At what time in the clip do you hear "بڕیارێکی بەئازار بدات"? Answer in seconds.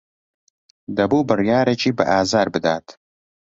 1.29-2.87